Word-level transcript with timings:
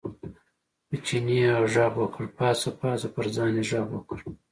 په 0.87 0.95
چیني 1.05 1.37
یې 1.43 1.51
غږ 1.73 1.93
وکړ، 1.99 2.23
پاڅه 2.37 2.69
پاڅه، 2.79 3.07
پر 3.15 3.25
ځان 3.35 3.51
یې 3.59 3.63
غږ 3.69 3.87
وکړ. 3.93 4.17